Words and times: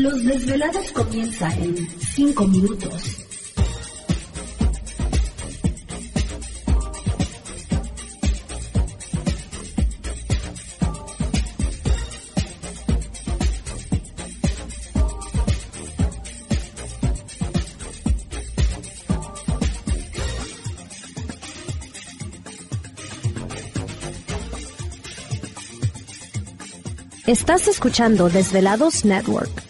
Los 0.00 0.24
desvelados 0.24 0.92
comienza 0.92 1.52
en 1.56 1.76
5 2.16 2.46
minutos. 2.46 3.26
Estás 27.26 27.68
escuchando 27.68 28.30
Desvelados 28.30 29.04
Network. 29.04 29.69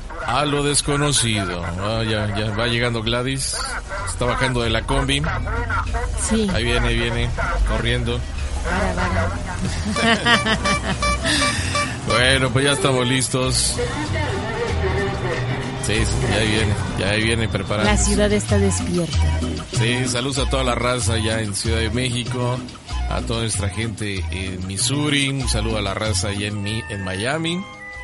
a 0.39 0.45
lo 0.45 0.63
desconocido. 0.63 1.63
Ah, 1.63 2.03
ya, 2.03 2.35
ya 2.37 2.51
va 2.55 2.67
llegando 2.67 3.01
Gladys. 3.03 3.55
Está 4.07 4.25
bajando 4.25 4.61
de 4.61 4.69
la 4.69 4.83
combi. 4.83 5.21
Sí. 6.29 6.47
Ahí 6.53 6.63
viene, 6.63 6.93
viene, 6.93 7.29
corriendo. 7.67 8.19
bueno, 12.07 12.49
pues 12.51 12.65
ya 12.65 12.71
estamos 12.73 13.07
listos. 13.07 13.75
Sí, 15.85 15.95
sí, 16.05 16.11
ya 16.29 16.35
ahí 16.37 16.47
viene, 16.51 16.73
ya 16.99 17.09
ahí 17.09 17.23
viene 17.23 17.47
preparado. 17.49 17.89
La 17.89 17.97
ciudad 17.97 18.31
está 18.31 18.57
despierta. 18.59 19.17
Sí, 19.77 20.07
saludos 20.07 20.37
a 20.45 20.49
toda 20.49 20.63
la 20.63 20.75
raza 20.75 21.13
allá 21.13 21.41
en 21.41 21.55
Ciudad 21.55 21.79
de 21.79 21.89
México, 21.89 22.59
a 23.09 23.21
toda 23.21 23.41
nuestra 23.41 23.69
gente 23.69 24.23
en 24.31 24.65
Missouri, 24.67 25.29
un 25.29 25.49
saludo 25.49 25.79
a 25.79 25.81
la 25.81 25.93
raza 25.95 26.27
allá 26.29 26.47
en, 26.47 26.61
Mi- 26.61 26.83
en 26.89 27.03
Miami. 27.03 27.63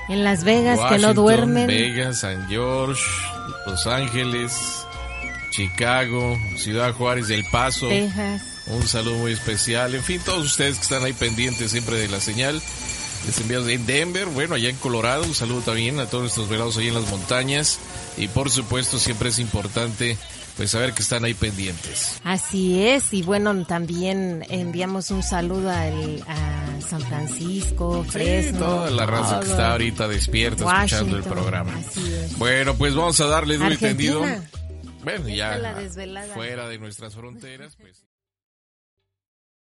En 0.09 0.23
Las 0.23 0.43
Vegas 0.43 0.79
que 0.89 0.99
no 0.99 1.13
duermen. 1.13 1.67
Vegas, 1.67 2.19
San 2.19 2.47
George, 2.47 3.01
Los 3.65 3.87
Ángeles, 3.87 4.85
Chicago, 5.51 6.37
Ciudad 6.55 6.93
Juárez 6.93 7.27
del 7.27 7.43
Paso. 7.45 7.89
Texas. 7.89 8.41
Un 8.67 8.87
saludo 8.87 9.15
muy 9.15 9.33
especial. 9.33 9.95
En 9.95 10.03
fin, 10.03 10.21
todos 10.23 10.45
ustedes 10.45 10.77
que 10.77 10.83
están 10.83 11.03
ahí 11.03 11.13
pendientes 11.13 11.71
siempre 11.71 11.97
de 11.97 12.07
la 12.07 12.19
señal. 12.19 12.61
Les 13.25 13.39
enviamos 13.41 13.67
en 13.69 13.85
Denver, 13.85 14.25
bueno, 14.27 14.55
allá 14.55 14.69
en 14.69 14.75
Colorado. 14.77 15.23
Un 15.23 15.33
saludo 15.35 15.61
también 15.61 15.99
a 15.99 16.05
todos 16.05 16.23
nuestros 16.23 16.47
velados 16.49 16.77
ahí 16.77 16.87
en 16.87 16.93
las 16.93 17.09
montañas. 17.09 17.79
Y 18.17 18.27
por 18.29 18.49
supuesto, 18.49 18.99
siempre 18.99 19.29
es 19.29 19.39
importante 19.39 20.17
pues 20.55 20.71
saber 20.71 20.93
que 20.93 21.03
están 21.03 21.23
ahí 21.23 21.35
pendientes. 21.35 22.19
Así 22.23 22.81
es, 22.81 23.13
y 23.13 23.21
bueno, 23.21 23.63
también 23.65 24.43
enviamos 24.49 25.11
un 25.11 25.21
saludo 25.21 25.69
al- 25.69 26.23
a 26.27 26.81
San 26.81 27.01
Francisco, 27.01 28.03
Fresno. 28.09 28.59
toda 28.59 28.89
la 28.89 29.05
raza 29.05 29.39
que 29.39 29.45
todo. 29.45 29.51
está 29.53 29.71
ahorita 29.73 30.07
despierta 30.07 30.63
escuchando 30.63 31.15
el 31.17 31.21
Washington, 31.21 31.31
programa. 31.31 31.73
así 31.77 32.11
es. 32.11 32.37
Bueno, 32.39 32.75
pues 32.75 32.95
vamos 32.95 33.19
a 33.19 33.27
darle 33.27 33.57
duro 33.57 33.71
y 33.71 33.77
tendido. 33.77 34.25
Bueno, 35.03 35.27
ya 35.29 35.59
fuera 36.33 36.67
de 36.67 36.79
nuestras 36.79 37.13
fronteras, 37.13 37.75
pues. 37.79 38.03